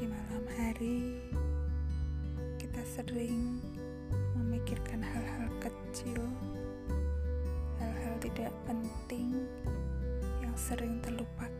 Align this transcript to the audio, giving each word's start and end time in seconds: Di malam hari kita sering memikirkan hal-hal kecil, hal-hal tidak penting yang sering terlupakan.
Di 0.00 0.08
malam 0.08 0.48
hari 0.56 1.20
kita 2.56 2.80
sering 2.88 3.60
memikirkan 4.32 5.04
hal-hal 5.04 5.52
kecil, 5.60 6.24
hal-hal 7.76 8.14
tidak 8.24 8.48
penting 8.64 9.44
yang 10.40 10.56
sering 10.56 11.04
terlupakan. 11.04 11.59